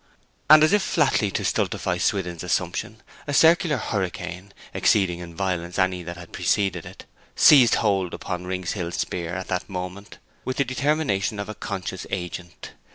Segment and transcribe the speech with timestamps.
[0.49, 6.01] "'And, as if flatly to stultify Swithin's assumption, a circular hurricane, exceeding in violence any
[6.01, 10.65] that had preceded it, seized hold upon Rings Hill Speer at that moment with the
[10.65, 12.71] determination of a conscious agent.